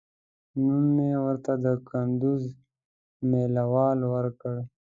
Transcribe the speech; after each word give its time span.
نوم 0.61 0.85
مې 0.95 1.11
ورته 1.25 1.51
د 1.63 1.65
کندوز 1.89 2.43
مېله 3.29 3.63
وال 3.73 3.99
ورکړ. 4.13 4.55